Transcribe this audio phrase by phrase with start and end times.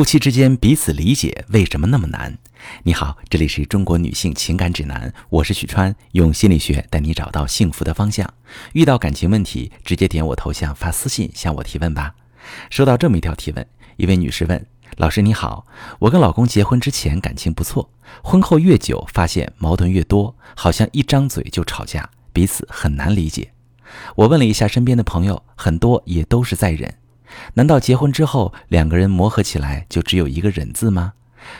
[0.00, 2.38] 夫妻之间彼此理解为什么那么难？
[2.84, 8.26] 你好，这里是中国女性情感指南，我是许川，用心理学带你找到幸福的方向。
[8.72, 12.14] 遇到感情问题，直接点我头像发私信向我提问吧。
[12.70, 13.66] 收到这么一条提问，
[13.98, 14.64] 一位女士问：
[14.96, 15.66] 老师你好，
[15.98, 17.90] 我跟老公结婚之前感情不错，
[18.22, 23.52] 婚后越久发现矛盾越多，好像一张嘴就吵架，彼此很难理解。
[24.16, 26.94] 我问了一下身边的朋友，很多也都是在忍。
[27.54, 31.14] 难道结婚之后两个人磨合起来就只有一个忍字吗？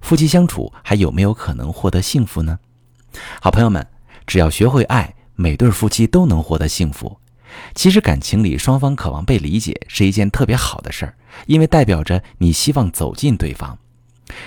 [0.00, 2.58] 夫妻相处还有没有可能获得幸福呢？
[3.40, 3.86] 好朋友们，
[4.26, 7.18] 只要学会爱，每对夫妻都能获得幸福。
[7.74, 11.14] 其实感情里双方渴望被理解是一件特别好的事儿，
[11.46, 13.78] 因为代表着你希望走进对方。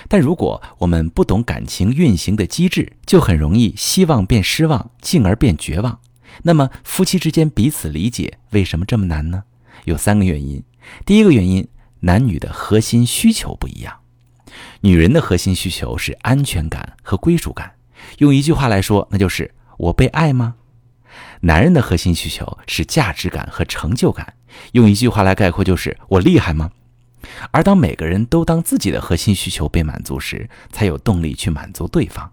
[0.08, 6.00] 但如果我们不懂感情运行的机制，就很容易希望变失望，进而变绝望。
[6.42, 9.44] 那么夫妻之间彼此理解为什么这么难呢？
[9.84, 10.62] 有三个原因。
[11.04, 11.66] 第一个原因，
[12.00, 14.00] 男女的核心需求不一样。
[14.80, 17.74] 女人的核心需求是安全感和归属感，
[18.18, 20.54] 用一句话来说，那就是我被爱吗？
[21.40, 24.34] 男人的核心需求是价值感和成就感，
[24.72, 26.70] 用一句话来概括，就是我厉害吗？
[27.50, 32.30] 而当每个人都当自己的核心需求被满足时，才有动力去满足对方。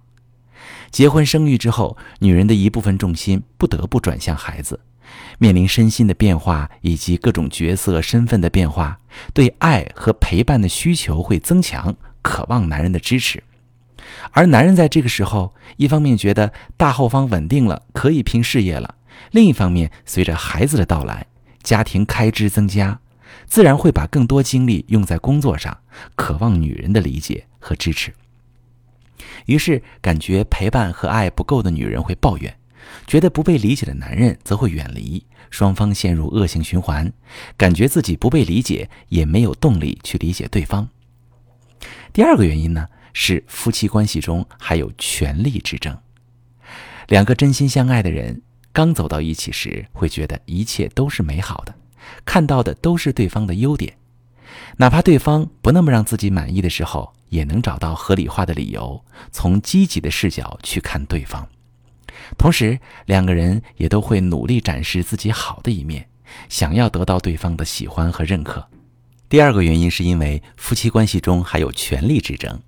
[0.92, 4.80] 结婚生育之后，女人的一部分重心不得不转向孩子。
[5.38, 9.00] 面临身心的变化以及各种角色身份的变化，
[9.33, 13.44] 对爱和陪伴的需求会增强，渴望男人的支持。
[14.31, 18.95] 而男人在这个时候，一方面觉得大后方稳定了，可以拼事业了；
[19.31, 21.25] 另一方面，随着孩子的到来，
[21.61, 23.00] 家庭开支增加，
[23.45, 25.78] 自然会把更多精力用在工作上，
[26.16, 28.14] 渴望女人的理解和支持。
[29.45, 32.53] 于是，感觉陪伴和爱不够的女人会抱怨。
[33.06, 37.12] 觉得不被理解的男人则会远离，双方陷入恶性循环，
[37.58, 40.88] 感觉自己不被理解，也没有动力去理解对方。
[42.12, 45.98] 第二个原因呢，是夫妻关系中还有权力之争。
[47.08, 51.75] 两个真心相爱的人刚走到一起时，会觉得一切都是美好的，
[52.24, 53.97] 看到的都是对方的优点，
[54.78, 61.47] 哪怕对方不那么让自己满意的时候，也能找到合理化的理由，从积极的视角去看对方。
[62.38, 66.07] 同时，两个人也都会努力展示自己好的一面，
[66.50, 68.67] 想要得到对方的喜欢和认可。
[69.29, 72.61] 第二个原因是因为夫妻关系中还有权力之争。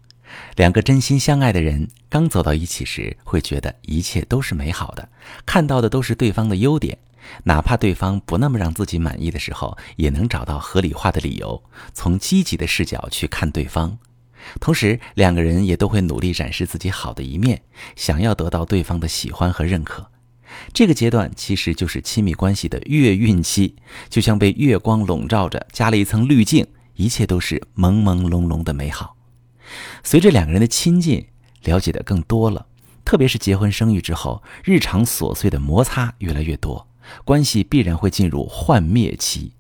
[0.56, 5.08] 两个真心相爱的人刚走到一起时，会觉得一切都是美好的，
[5.46, 6.98] 看到的都是对方的优点，
[7.44, 13.98] 哪怕对方不那么让自己满意的时候，也能找到合理化的理由，从积极的视角去看对方。
[14.60, 17.62] 同时，两个人也都会努力展示自己好的一面，
[17.96, 20.12] 想要得到对方的喜欢和认可。
[20.72, 23.76] 这个阶段其实就是亲密关系的月晕期，
[24.10, 29.18] 就像被月光笼罩着，加了一层滤镜，一切都是朦朦胧胧的美好。
[30.04, 31.28] 随着两个人的亲近，
[31.64, 32.68] 了解的更多了，
[33.04, 36.88] 特别是结婚生育之后，日常琐碎的摩擦越来越多，
[37.26, 39.54] 关系必然会进入幻灭期。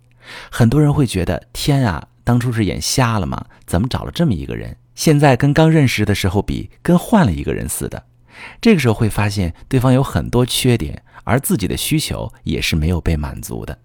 [0.50, 2.07] 很多人会觉得，天啊！
[2.25, 3.46] 当初是眼瞎了吗？
[3.66, 4.75] 怎么找了这么一个人？
[4.96, 8.03] 现在跟刚认识的时候比，跟换了一个人似的。
[8.59, 13.78] 这个时候会发现对方有很多缺点，而自己的需求也是没有被满足的。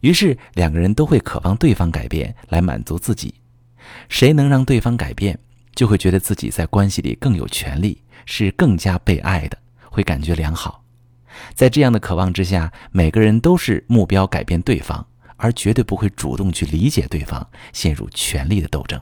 [0.00, 3.34] 于是两个人都会渴望对方改变来满足自己。
[4.08, 5.38] 谁能让对方改变，
[5.74, 9.58] 就会觉得自己在关系里更有权利，是更加被爱的，
[9.90, 10.84] 会感觉良好。
[11.54, 15.06] 在这样的渴望之下，每个人都是目标改变对方。
[15.38, 19.00] 而绝对不会主动去理解对方，陷入权力的斗争。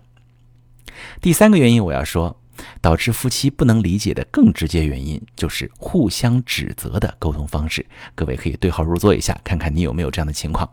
[1.20, 2.40] 第三个原因，我要说，
[2.80, 7.84] 导致夫妻不能理解的更直接原因，就是互相指责的沟通方式。
[8.14, 10.70] 各位可以对号入座一下，看看你有没有这样的情况。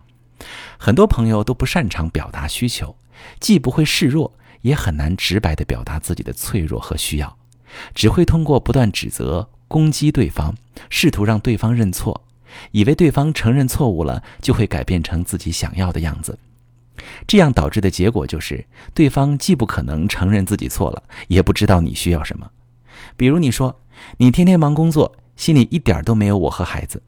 [0.78, 2.96] 很多朋友都不擅长表达需求，
[3.40, 7.38] 既不会示弱，也很难直白地表达自己的脆弱和需要，
[7.96, 10.56] 只会通过不断指责、攻击对方，
[10.90, 12.26] 试图让对方认错。
[12.72, 16.38] 以为对方承认错误了，就会改变成自己想要的样子，
[17.28, 22.50] 这样导致的结果就是，对方既不可能承认自己错了，也不知道你需要什么。
[23.18, 23.82] 比如你说
[24.18, 27.02] 你天天忙工作，心里一点都没有我和孩子，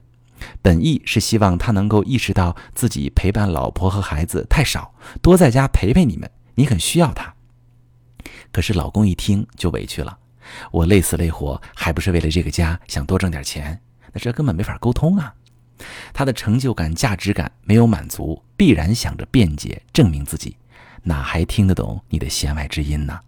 [0.62, 7.34] 本意是希望他能够意识到自己陪伴老婆和孩子太少，多在家陪陪你们，你很需要他。
[8.52, 10.18] 可是老公一听就委屈了，
[10.72, 13.80] 我累死累活，还不是为了这个家，想多挣点钱。
[14.16, 15.36] 那这根本没法沟通啊！
[16.14, 20.56] 他的成就感、价值感没有满足，必然想着辩解证明自己，
[21.04, 23.20] 哪还听得懂你的弦外之音呢？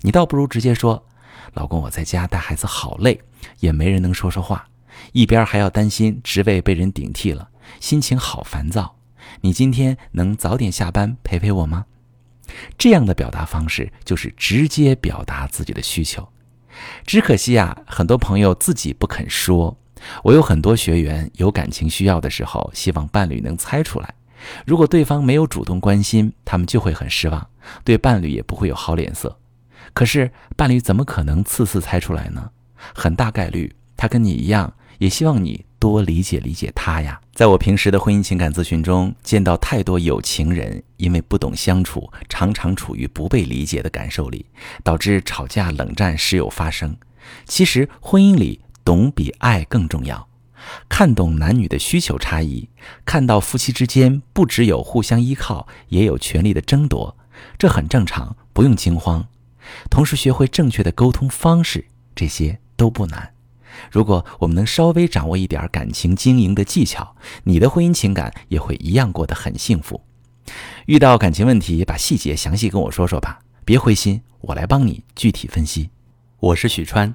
[0.00, 1.04] 你倒不如直接说
[1.52, 3.20] ：“老公，我在家带孩子好累，
[3.58, 4.66] 也没人能说说话，
[5.12, 8.96] 一边还要担心职位被人顶替了，心情好烦躁。
[9.42, 11.84] 你今天能早点下班陪陪我吗？”
[12.78, 16.26] 这样的表达方式就是直接表达自己的需求。
[17.04, 19.76] 只可惜啊，很多朋友自己不肯说。
[20.22, 24.14] 我有很多学员有感情需要的时候，希望伴侣能猜出来。
[24.66, 27.46] 如果对方没有主动关心，他们就会很失望，
[27.84, 29.38] 对伴侣也不会有好脸色。
[29.94, 32.50] 可是伴侣怎么可能次次猜出来呢？
[32.94, 37.20] 很大概率他跟你一样，也希望你多理解理解他呀。
[37.32, 44.46] 在我平时的婚姻情感咨询中，见到太多有情人因为不懂相处，常常处于不被理解的感受里，
[44.82, 46.96] 导致吵架冷战时有发生。
[47.46, 50.28] 其实婚姻里懂比爱更重要，
[50.88, 52.68] 看懂男女的需求差异，
[53.04, 57.16] 看到夫妻之间不只有互相依靠，也有权利的争夺，
[57.58, 59.26] 这很正常，不用惊慌。
[59.88, 63.32] 同时学会正确的沟通方式，这些都不难。
[63.90, 70.02] 如果我们能稍微掌握一点感情经营的技巧，你的婚姻情感也会一样过得很幸福。
[70.86, 75.88] 遇到感情问题，把细节详细跟我说说吧，别灰心，我来帮你具体分析。
[76.40, 77.14] 我是许川，